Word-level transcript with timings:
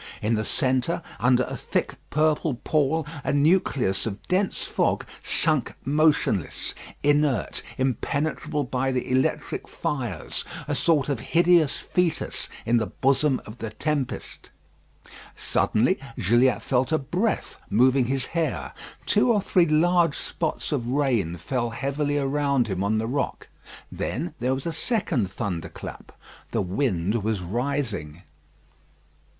In 0.19 0.33
the 0.33 0.43
centre, 0.43 1.03
under 1.19 1.43
a 1.43 1.55
thick 1.55 1.93
purple 2.09 2.55
pall, 2.55 3.05
a 3.23 3.31
nucleus 3.31 4.07
of 4.07 4.19
dense 4.27 4.63
fog 4.63 5.05
sunk 5.21 5.75
motionless, 5.85 6.73
inert, 7.03 7.61
impenetrable 7.77 8.63
by 8.63 8.91
the 8.91 9.07
electric 9.11 9.67
fires; 9.67 10.43
a 10.67 10.73
sort 10.73 11.07
of 11.07 11.19
hideous 11.19 11.77
foetus 11.77 12.49
in 12.65 12.77
the 12.77 12.87
bosom 12.87 13.41
of 13.45 13.59
the 13.59 13.69
tempest. 13.69 14.49
Suddenly 15.35 15.99
Gilliatt 16.17 16.63
felt 16.63 16.91
a 16.91 16.97
breath 16.97 17.59
moving 17.69 18.07
his 18.07 18.25
hair. 18.25 18.73
Two 19.05 19.31
or 19.31 19.39
three 19.39 19.67
large 19.67 20.17
spots 20.17 20.71
of 20.71 20.87
rain 20.87 21.37
fell 21.37 21.69
heavily 21.69 22.17
around 22.17 22.65
him 22.65 22.83
on 22.83 22.97
the 22.97 23.05
rock. 23.05 23.49
Then 23.91 24.33
there 24.39 24.55
was 24.55 24.65
a 24.65 24.73
second 24.73 25.29
thunder 25.29 25.69
clap. 25.69 26.11
The 26.49 26.63
wind 26.63 27.23
was 27.23 27.41
rising. 27.41 28.23